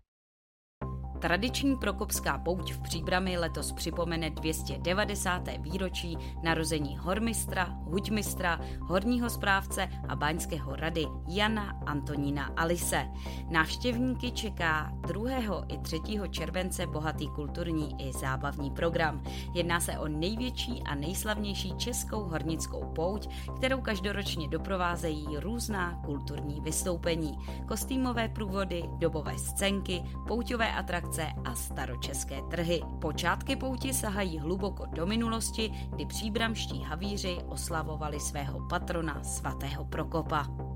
Tradiční 1.25 1.75
Prokopská 1.75 2.37
pouť 2.37 2.73
v 2.73 2.81
Příbrami 2.81 3.37
letos 3.37 3.71
připomene 3.71 4.29
290. 4.29 5.41
výročí 5.59 6.17
narození 6.43 6.97
hormistra, 6.97 7.65
huďmistra, 7.65 8.59
horního 8.81 9.29
správce 9.29 9.89
a 10.07 10.15
báňského 10.15 10.75
rady 10.75 11.05
Jana 11.27 11.79
Antonína 11.85 12.51
Alise. 12.57 13.07
Návštěvníky 13.49 14.31
čeká 14.31 14.91
2. 15.07 15.65
i 15.67 15.77
3. 15.77 15.99
července 16.29 16.87
bohatý 16.87 17.27
kulturní 17.27 18.09
i 18.09 18.13
zábavní 18.13 18.71
program. 18.71 19.23
Jedná 19.53 19.79
se 19.79 19.99
o 19.99 20.07
největší 20.07 20.83
a 20.85 20.95
nejslavnější 20.95 21.77
českou 21.77 22.23
hornickou 22.23 22.91
pouť, 22.95 23.29
kterou 23.55 23.81
každoročně 23.81 24.47
doprovázejí 24.47 25.25
různá 25.37 26.01
kulturní 26.05 26.61
vystoupení, 26.61 27.37
kostýmové 27.67 28.27
průvody, 28.27 28.83
dobové 28.97 29.37
scénky, 29.37 30.03
pouťové 30.27 30.73
atrakce 30.73 31.14
akce 31.15 31.33
a 31.45 31.55
staročeské 31.55 32.41
trhy. 32.49 32.81
Počátky 33.01 33.55
pouti 33.55 33.93
sahají 33.93 34.39
hluboko 34.39 34.85
do 34.85 35.05
minulosti, 35.05 35.71
kdy 35.95 36.05
příbramští 36.05 36.83
havíři 36.83 37.37
oslavovali 37.47 38.19
svého 38.19 38.67
patrona 38.69 39.23
svatého 39.23 39.85
Prokopa. 39.85 40.74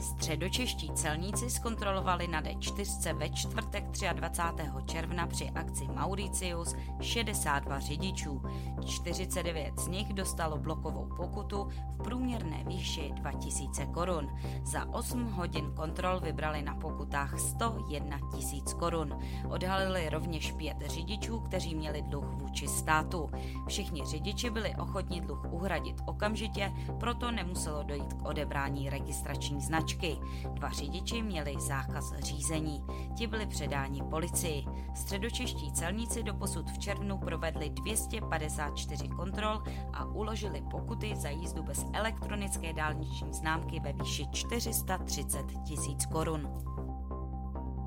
Středočeští 0.00 0.90
celníci 0.94 1.50
zkontrolovali 1.50 2.28
na 2.28 2.42
D4 2.42 3.16
ve 3.16 3.28
čtvrtek 3.28 3.84
23. 4.12 4.70
června 4.86 5.26
při 5.26 5.50
akci 5.50 5.88
Mauricius 5.88 6.74
62 7.00 7.78
řidičů. 7.78 8.42
49 8.86 9.80
z 9.80 9.88
nich 9.88 10.12
dostalo 10.12 10.58
blokovou 10.58 11.08
pokutu 11.16 11.68
v 11.90 11.96
průměrné 11.96 12.64
výši 12.66 13.10
2000 13.14 13.86
korun. 13.86 14.28
Za 14.64 14.94
8 14.94 15.24
hodin 15.24 15.72
kontrol 15.76 16.20
vybrali 16.20 16.62
na 16.62 16.74
pokutách 16.74 17.38
101 17.38 18.18
tisíc 18.36 18.72
korun. 18.72 19.18
Odhalili 19.48 20.08
rovněž 20.08 20.52
pět 20.52 20.76
řidičů, 20.86 21.40
kteří 21.40 21.74
měli 21.74 22.02
dluh 22.02 22.24
vůči 22.24 22.68
státu. 22.68 23.30
Všichni 23.68 24.02
řidiči 24.06 24.50
byli 24.50 24.74
ochotni 24.76 25.20
dluh 25.20 25.44
uhradit 25.50 26.00
okamžitě, 26.06 26.72
proto 27.00 27.30
nemuselo 27.30 27.82
dojít 27.82 28.14
k 28.14 28.28
odebrání 28.28 28.90
registrační 28.90 29.60
značky 29.60 29.89
značky. 29.90 30.18
Dva 30.54 30.70
řidiči 30.70 31.22
měli 31.22 31.54
zákaz 31.58 32.14
řízení. 32.18 32.84
Ti 33.16 33.26
byli 33.26 33.46
předáni 33.46 34.02
policii. 34.02 34.64
Středočeští 34.94 35.72
celníci 35.72 36.22
doposud 36.22 36.70
v 36.70 36.78
červnu 36.78 37.18
provedli 37.18 37.70
254 37.70 39.08
kontrol 39.08 39.62
a 39.92 40.04
uložili 40.04 40.62
pokuty 40.70 41.16
za 41.16 41.28
jízdu 41.28 41.62
bez 41.62 41.86
elektronické 41.92 42.72
dálniční 42.72 43.32
známky 43.34 43.80
ve 43.80 43.92
výši 43.92 44.26
430 44.32 45.46
tisíc 45.64 46.06
korun. 46.06 46.48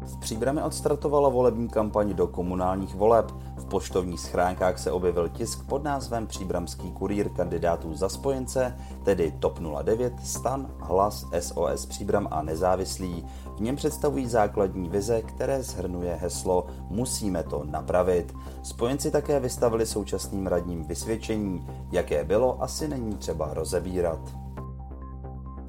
V 0.05 0.17
Příbrami 0.17 0.61
odstartovala 0.61 1.29
volební 1.29 1.69
kampaň 1.69 2.13
do 2.13 2.27
komunálních 2.27 2.95
voleb. 2.95 3.31
V 3.57 3.65
poštovních 3.65 4.19
schránkách 4.19 4.79
se 4.79 4.91
objevil 4.91 5.29
tisk 5.29 5.65
pod 5.65 5.83
názvem 5.83 6.27
Příbramský 6.27 6.91
kurýr 6.91 7.29
kandidátů 7.29 7.93
za 7.93 8.09
spojence, 8.09 8.77
tedy 9.03 9.33
TOP 9.39 9.59
09, 9.83 10.13
STAN, 10.23 10.67
Hlas, 10.79 11.25
SOS 11.39 11.85
Příbram 11.85 12.27
a 12.31 12.41
Nezávislí. 12.41 13.25
V 13.57 13.61
něm 13.61 13.75
představují 13.75 14.27
základní 14.27 14.89
vize, 14.89 15.21
které 15.21 15.63
zhrnuje 15.63 16.17
heslo 16.21 16.67
Musíme 16.89 17.43
to 17.43 17.63
napravit. 17.63 18.33
Spojenci 18.63 19.11
také 19.11 19.39
vystavili 19.39 19.85
současným 19.85 20.47
radním 20.47 20.83
vysvědčení. 20.83 21.67
Jaké 21.91 22.23
bylo, 22.23 22.63
asi 22.63 22.87
není 22.87 23.15
třeba 23.15 23.53
rozebírat. 23.53 24.42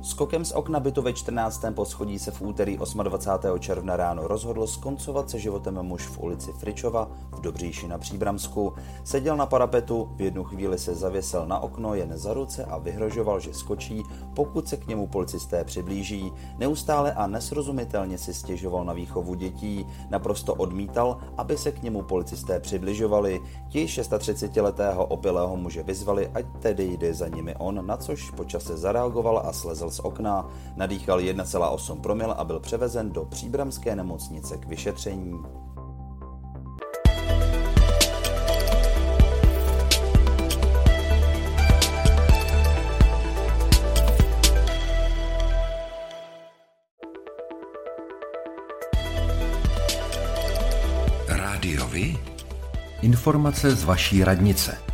Skokem 0.04 0.44
z 0.44 0.52
okna 0.52 0.80
bytu 0.80 1.02
ve 1.02 1.12
14. 1.12 1.64
poschodí 1.74 2.18
se 2.18 2.30
v 2.30 2.42
úterý 2.42 2.78
28. 3.02 3.58
června 3.58 3.96
ráno 3.96 4.28
rozhodl 4.28 4.66
skoncovat 4.66 5.30
se 5.30 5.38
životem 5.38 5.82
muž 5.82 6.06
v 6.06 6.18
ulici 6.18 6.52
Fričova 6.52 7.08
v 7.32 7.40
Dobříši 7.40 7.88
na 7.88 7.98
Příbramsku. 7.98 8.72
Seděl 9.04 9.36
na 9.36 9.46
parapetu, 9.46 10.08
v 10.16 10.20
jednu 10.20 10.44
chvíli 10.44 10.78
se 10.78 10.94
zavěsel 10.94 11.46
na 11.46 11.58
okno 11.58 11.94
jen 11.94 12.18
za 12.18 12.34
ruce 12.34 12.64
a 12.64 12.78
vyhrožoval, 12.78 13.40
že 13.40 13.54
skočí, 13.54 14.02
pokud 14.34 14.68
se 14.68 14.76
k 14.76 14.86
němu 14.86 15.06
policisté 15.06 15.64
přiblíží. 15.64 16.32
Neustále 16.58 17.12
a 17.12 17.26
nesrozumitelně 17.26 18.18
si 18.18 18.34
stěžoval 18.34 18.84
na 18.84 18.92
výchovu 18.92 19.34
dětí, 19.34 19.86
naprosto 20.10 20.54
odmítal, 20.54 21.18
aby 21.36 21.56
se 21.56 21.72
k 21.72 21.82
němu 21.82 22.02
policisté 22.02 22.60
přibližovali. 22.60 23.40
Ti 23.68 23.86
36-letého 23.86 25.06
opilého 25.06 25.56
muže 25.56 25.82
vyzvali, 25.82 26.30
ať 26.34 26.44
tedy 26.60 26.84
jde 26.84 27.14
za 27.14 27.28
nimi 27.28 27.56
on, 27.56 27.86
na 27.86 27.96
což 27.96 28.30
počase 28.30 28.76
zareagoval 28.76 29.42
a 29.44 29.52
slezl 29.52 29.93
z 29.94 30.00
okna, 30.00 30.48
nadýchal 30.76 31.18
1,8 31.18 32.00
promil 32.00 32.34
a 32.38 32.44
byl 32.44 32.60
převezen 32.60 33.10
do 33.10 33.24
příbramské 33.24 33.96
nemocnice 33.96 34.56
k 34.56 34.66
vyšetření. 34.66 35.34
Informace 53.04 53.70
z 53.70 53.84
vaší 53.84 54.24
radnice. 54.24 54.93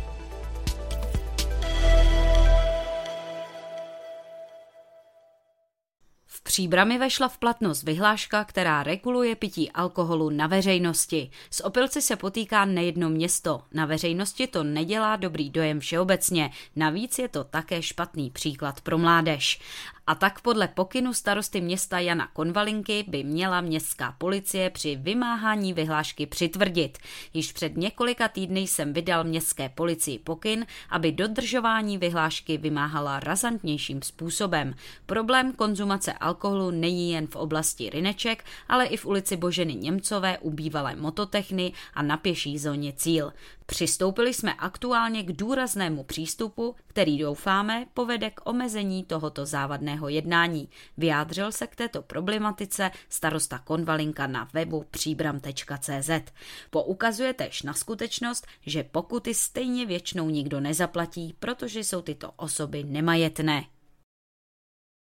Příbrami 6.43 6.97
vešla 6.97 7.27
v 7.27 7.37
platnost 7.37 7.83
vyhláška, 7.83 8.43
která 8.43 8.83
reguluje 8.83 9.35
pití 9.35 9.71
alkoholu 9.71 10.29
na 10.29 10.47
veřejnosti. 10.47 11.31
S 11.51 11.63
opilci 11.63 12.01
se 12.01 12.15
potýká 12.15 12.65
nejedno 12.65 13.09
město. 13.09 13.61
Na 13.73 13.85
veřejnosti 13.85 14.47
to 14.47 14.63
nedělá 14.63 15.15
dobrý 15.15 15.49
dojem 15.49 15.79
všeobecně. 15.79 16.51
Navíc 16.75 17.19
je 17.19 17.27
to 17.27 17.43
také 17.43 17.81
špatný 17.81 18.29
příklad 18.29 18.81
pro 18.81 18.97
mládež. 18.97 19.59
A 20.07 20.15
tak 20.15 20.41
podle 20.41 20.67
pokynu 20.67 21.13
starosty 21.13 21.61
města 21.61 21.99
Jana 21.99 22.27
Konvalinky 22.33 23.05
by 23.07 23.23
měla 23.23 23.61
městská 23.61 24.15
policie 24.17 24.69
při 24.69 24.95
vymáhání 24.95 25.73
vyhlášky 25.73 26.25
přitvrdit. 26.25 26.97
Již 27.33 27.51
před 27.51 27.77
několika 27.77 28.27
týdny 28.27 28.59
jsem 28.59 28.93
vydal 28.93 29.23
městské 29.23 29.69
policii 29.69 30.19
pokyn, 30.19 30.65
aby 30.89 31.11
dodržování 31.11 31.97
vyhlášky 31.97 32.57
vymáhala 32.57 33.19
razantnějším 33.19 34.01
způsobem. 34.01 34.75
Problém 35.05 35.53
konzumace 35.53 36.13
alkoholu 36.13 36.30
není 36.71 37.11
jen 37.11 37.27
v 37.27 37.35
oblasti 37.35 37.89
Rineček, 37.89 38.45
ale 38.69 38.85
i 38.85 38.97
v 38.97 39.05
ulici 39.05 39.37
Boženy 39.37 39.75
Němcové 39.75 40.37
u 40.37 40.51
bývalé 40.51 40.95
mototechny 40.95 41.73
a 41.93 42.01
na 42.01 42.17
pěší 42.17 42.57
zóně 42.57 42.93
Cíl. 42.93 43.33
Přistoupili 43.65 44.33
jsme 44.33 44.53
aktuálně 44.53 45.23
k 45.23 45.31
důraznému 45.31 46.03
přístupu, 46.03 46.75
který 46.87 47.17
doufáme 47.17 47.85
povede 47.93 48.29
k 48.29 48.41
omezení 48.49 49.03
tohoto 49.03 49.45
závadného 49.45 50.09
jednání. 50.09 50.69
Vyjádřil 50.97 51.51
se 51.51 51.67
k 51.67 51.75
této 51.75 52.01
problematice 52.01 52.91
starosta 53.09 53.59
Konvalinka 53.59 54.27
na 54.27 54.47
webu 54.53 54.85
příbram.cz. 54.91 56.09
Poukazuje 56.69 57.33
tež 57.33 57.63
na 57.63 57.73
skutečnost, 57.73 58.47
že 58.65 58.83
pokuty 58.83 59.33
stejně 59.33 59.85
většinou 59.85 60.29
nikdo 60.29 60.59
nezaplatí, 60.59 61.35
protože 61.39 61.79
jsou 61.79 62.01
tyto 62.01 62.31
osoby 62.35 62.83
nemajetné. 62.83 63.65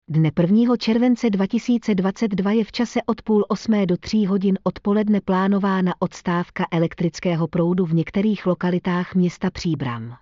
Dne 0.09 0.31
1. 0.39 0.77
července 0.77 1.29
2022 1.29 2.51
je 2.51 2.63
v 2.63 2.71
čase 2.71 2.99
od 3.05 3.21
půl 3.21 3.45
osmé 3.47 3.85
do 3.85 3.97
tří 3.97 4.25
hodin 4.25 4.57
odpoledne 4.63 5.21
plánována 5.21 5.93
odstávka 5.99 6.67
elektrického 6.71 7.47
proudu 7.47 7.85
v 7.85 7.93
některých 7.93 8.45
lokalitách 8.45 9.15
města 9.15 9.49
Příbram. 9.49 10.15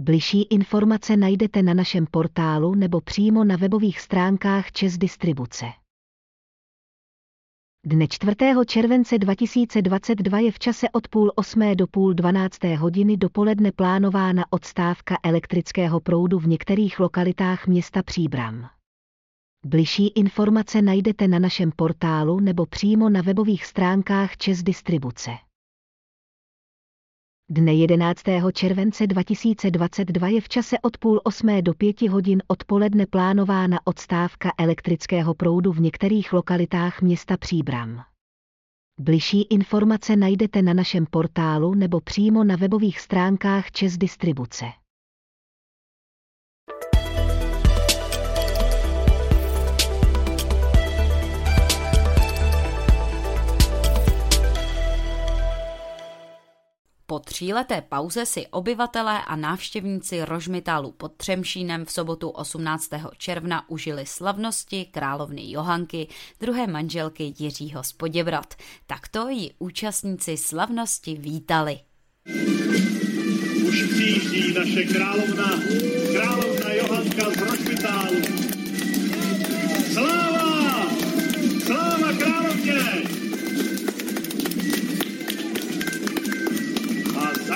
Bližší 0.00 0.42
informace 0.42 1.16
najdete 1.16 1.62
na 1.62 1.74
našem 1.74 2.06
portálu 2.10 2.74
nebo 2.74 3.00
přímo 3.00 3.44
na 3.44 3.56
webových 3.56 4.00
stránkách 4.00 4.72
Čes 4.72 4.98
Distribuce. 4.98 5.66
Dne 7.86 8.08
4. 8.08 8.36
července 8.66 9.18
2022 9.18 10.38
je 10.38 10.52
v 10.52 10.58
čase 10.58 10.86
od 10.92 11.08
půl 11.08 11.32
osmé 11.36 11.74
do 11.74 11.86
půl 11.86 12.14
dvanácté 12.14 12.76
hodiny 12.76 13.16
dopoledne 13.16 13.72
plánována 13.72 14.44
odstávka 14.50 15.18
elektrického 15.22 16.00
proudu 16.00 16.38
v 16.38 16.46
některých 16.46 17.00
lokalitách 17.00 17.66
města 17.66 18.02
Příbram. 18.02 18.68
Bližší 19.66 20.08
informace 20.08 20.82
najdete 20.82 21.28
na 21.28 21.38
našem 21.38 21.72
portálu 21.76 22.40
nebo 22.40 22.66
přímo 22.66 23.08
na 23.08 23.22
webových 23.22 23.64
stránkách 23.64 24.36
Čes 24.36 24.62
Distribuce. 24.62 25.30
Dne 27.50 27.74
11. 27.74 28.22
července 28.52 29.06
2022 29.06 30.28
je 30.28 30.40
v 30.40 30.48
čase 30.48 30.78
od 30.78 30.98
půl 30.98 31.20
osmé 31.24 31.62
do 31.62 31.74
pěti 31.74 32.08
hodin 32.08 32.42
odpoledne 32.46 33.06
plánována 33.06 33.78
odstávka 33.84 34.52
elektrického 34.58 35.34
proudu 35.34 35.72
v 35.72 35.80
některých 35.80 36.32
lokalitách 36.32 37.02
města 37.02 37.36
Příbram. 37.36 38.02
Bližší 39.00 39.42
informace 39.42 40.16
najdete 40.16 40.62
na 40.62 40.74
našem 40.74 41.06
portálu 41.10 41.74
nebo 41.74 42.00
přímo 42.00 42.44
na 42.44 42.56
webových 42.56 43.00
stránkách 43.00 43.70
Čes 43.70 43.98
Distribuce. 43.98 44.81
Tříleté 57.24 57.82
pauze 57.88 58.26
si 58.26 58.46
obyvatelé 58.46 59.22
a 59.24 59.36
návštěvníci 59.36 60.24
Rožmitálu 60.24 60.92
pod 60.92 61.12
Třemšínem 61.16 61.84
v 61.84 61.92
sobotu 61.92 62.28
18. 62.28 62.90
června 63.18 63.70
užili 63.70 64.06
slavnosti 64.06 64.84
královny 64.84 65.50
Johanky, 65.50 66.08
druhé 66.40 66.66
manželky 66.66 67.34
Jiřího 67.38 67.82
Spoděbrat. 67.82 68.54
Takto 68.86 69.28
ji 69.28 69.50
účastníci 69.58 70.36
slavnosti 70.36 71.14
vítali. 71.14 71.78
Už 73.68 73.82
naše 74.58 74.82
královna, 74.82 75.62
královna 76.12 76.51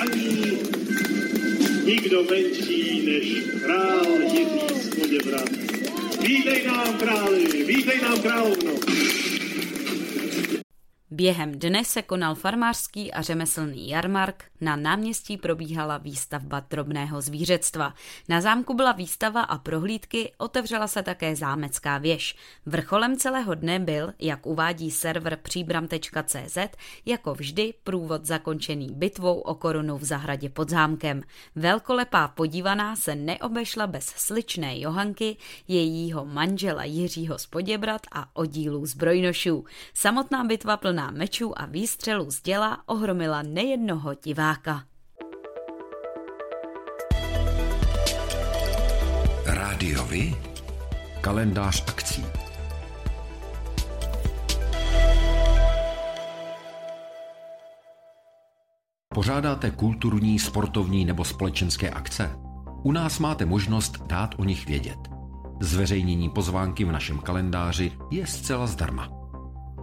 ní 0.05 0.57
nikdo 1.85 2.23
menší 2.23 3.05
než 3.05 3.43
král 3.63 4.05
Jiří 4.21 4.81
z 4.81 4.95
Poděbrat. 4.95 5.49
Vítej 6.21 6.63
nám, 6.67 6.93
králi, 6.93 7.63
vítej 7.63 8.01
nám, 8.01 8.21
královno. 8.21 8.71
Během 11.17 11.51
dne 11.59 11.85
se 11.85 12.01
konal 12.01 12.35
farmářský 12.35 13.13
a 13.13 13.21
řemeslný 13.21 13.89
jarmark, 13.89 14.43
na 14.61 14.75
náměstí 14.75 15.37
probíhala 15.37 15.97
výstavba 15.97 16.59
drobného 16.69 17.21
zvířectva. 17.21 17.93
Na 18.29 18.41
zámku 18.41 18.73
byla 18.73 18.91
výstava 18.91 19.41
a 19.41 19.57
prohlídky, 19.57 20.31
otevřela 20.37 20.87
se 20.87 21.03
také 21.03 21.35
zámecká 21.35 21.97
věž. 21.97 22.35
Vrcholem 22.65 23.17
celého 23.17 23.55
dne 23.55 23.79
byl, 23.79 24.13
jak 24.19 24.45
uvádí 24.45 24.91
server 24.91 25.35
příbram.cz, 25.41 26.57
jako 27.05 27.33
vždy 27.33 27.73
průvod 27.83 28.25
zakončený 28.25 28.89
bitvou 28.93 29.39
o 29.39 29.55
korunu 29.55 29.97
v 29.97 30.03
zahradě 30.03 30.49
pod 30.49 30.69
zámkem. 30.69 31.21
Velkolepá 31.55 32.27
podívaná 32.27 32.95
se 32.95 33.15
neobešla 33.15 33.87
bez 33.87 34.05
sličné 34.05 34.79
Johanky, 34.79 35.37
jejího 35.67 36.25
manžela 36.25 36.83
Jiřího 36.83 37.39
Spoděbrat 37.39 38.01
a 38.11 38.29
oddílů 38.33 38.85
zbrojnošů. 38.85 39.65
Samotná 39.93 40.43
bitva 40.43 40.77
plná 40.77 41.06
mečů 41.11 41.59
a 41.61 41.65
výstřelů 41.65 42.31
z 42.31 42.41
děla 42.41 42.83
ohromila 42.85 43.41
nejednoho 43.41 44.13
diváka. 44.13 44.83
Rádiovi? 49.45 50.35
Kalendář 51.21 51.83
akcí. 51.87 52.25
Pořádáte 59.13 59.71
kulturní, 59.71 60.39
sportovní 60.39 61.05
nebo 61.05 61.23
společenské 61.23 61.89
akce? 61.89 62.29
U 62.83 62.91
nás 62.91 63.19
máte 63.19 63.45
možnost 63.45 63.97
dát 64.07 64.35
o 64.37 64.43
nich 64.43 64.67
vědět. 64.67 64.97
Zveřejnění 65.61 66.29
pozvánky 66.29 66.85
v 66.85 66.91
našem 66.91 67.19
kalendáři 67.19 67.91
je 68.11 68.27
zcela 68.27 68.67
zdarma. 68.67 69.16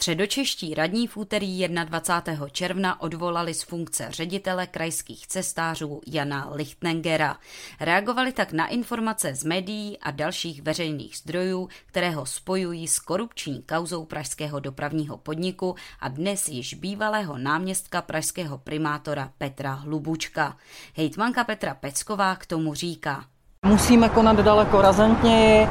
Středočeští 0.00 0.74
radní 0.74 1.06
v 1.06 1.16
úterý 1.16 1.68
21. 1.68 2.48
června 2.48 3.00
odvolali 3.00 3.54
z 3.54 3.62
funkce 3.62 4.06
ředitele 4.10 4.66
krajských 4.66 5.26
cestářů 5.26 6.00
Jana 6.06 6.50
Lichtnengera. 6.52 7.36
Reagovali 7.80 8.32
tak 8.32 8.52
na 8.52 8.66
informace 8.66 9.34
z 9.34 9.44
médií 9.44 9.98
a 9.98 10.10
dalších 10.10 10.62
veřejných 10.62 11.16
zdrojů, 11.16 11.68
které 11.86 12.10
ho 12.10 12.26
spojují 12.26 12.88
s 12.88 12.98
korupční 12.98 13.62
kauzou 13.62 14.04
pražského 14.04 14.60
dopravního 14.60 15.18
podniku 15.18 15.74
a 16.00 16.08
dnes 16.08 16.48
již 16.48 16.74
bývalého 16.74 17.38
náměstka 17.38 18.02
pražského 18.02 18.58
primátora 18.58 19.32
Petra 19.38 19.72
Hlubučka. 19.72 20.56
Hejtmanka 20.96 21.44
Petra 21.44 21.74
Pecková 21.74 22.36
k 22.36 22.46
tomu 22.46 22.74
říká. 22.74 23.24
Musíme 23.66 24.08
konat 24.08 24.36
daleko 24.36 24.82
razantněji, 24.82 25.62
eh, 25.62 25.68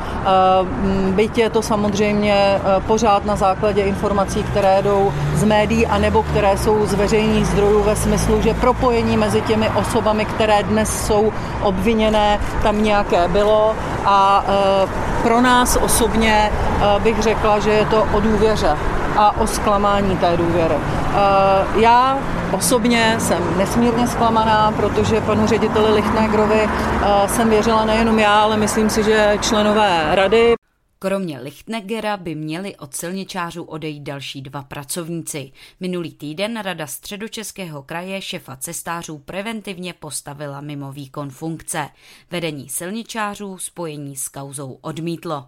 byť 1.12 1.38
je 1.38 1.50
to 1.50 1.62
samozřejmě 1.62 2.34
eh, 2.34 2.62
pořád 2.88 3.26
na 3.26 3.36
základě 3.36 3.82
informací, 3.82 4.44
které 4.44 4.82
jdou 4.82 5.14
z 5.34 5.44
médií 5.44 5.88
a 5.88 5.98
nebo 5.98 6.24
které 6.24 6.58
jsou 6.58 6.86
z 6.86 6.94
veřejných 6.94 7.48
zdrojů 7.48 7.84
ve 7.84 7.96
smyslu, 7.96 8.42
že 8.42 8.54
propojení 8.54 9.18
mezi 9.18 9.42
těmi 9.42 9.70
osobami, 9.70 10.26
které 10.26 10.64
dnes 10.64 11.06
jsou 11.06 11.34
obviněné, 11.62 12.40
tam 12.64 12.84
nějaké 12.84 13.28
bylo. 13.28 13.76
A 14.06 14.46
eh, 14.48 14.88
pro 15.24 15.42
nás 15.42 15.78
osobně 15.82 16.52
bych 17.00 17.20
řekla, 17.22 17.60
že 17.60 17.70
je 17.70 17.86
to 17.86 18.08
o 18.14 18.20
důvěře 18.20 18.78
a 19.18 19.42
o 19.42 19.48
zklamání 19.48 20.18
té 20.18 20.38
důvěry. 20.38 20.76
Eh, 20.76 21.80
já 21.80 22.20
osobně 22.52 23.16
jsem 23.20 23.58
nesmírně 23.58 24.08
zklamaná, 24.08 24.72
protože 24.72 25.22
panu 25.22 25.48
řediteli 25.48 25.94
Lichtnegrovi 25.94 26.62
eh, 26.62 27.28
jsem 27.28 27.50
věřila 27.50 27.86
nejenom 27.86 28.20
já, 28.20 28.42
ale 28.42 28.58
myslím 28.58 28.90
si, 28.90 29.04
že 29.04 29.38
členové 29.42 30.16
rady. 30.16 30.56
Kromě 31.02 31.40
Lichtnegera 31.40 32.18
by 32.18 32.36
měli 32.36 32.76
od 32.76 32.96
silničářů 32.96 33.64
odejít 33.64 34.04
další 34.04 34.42
dva 34.42 34.64
pracovníci. 34.64 35.52
Minulý 35.80 36.14
týden 36.14 36.62
Rada 36.62 36.88
středočeského 36.88 37.84
kraje 37.84 38.22
šefa 38.22 38.56
cestářů 38.56 39.18
preventivně 39.18 39.94
postavila 39.94 40.62
mimo 40.62 40.92
výkon 40.92 41.30
funkce. 41.30 41.90
Vedení 42.32 42.70
silničářů 42.70 43.58
spojení 43.58 44.16
s 44.16 44.28
kauzou 44.28 44.78
odmítlo. 44.82 45.48